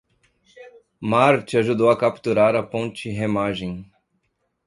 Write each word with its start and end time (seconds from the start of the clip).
Marty 0.99 1.57
ajudou 1.59 1.89
a 1.91 1.95
capturar 1.95 2.55
a 2.55 2.63
ponte 2.63 3.07
Remagen. 3.11 3.85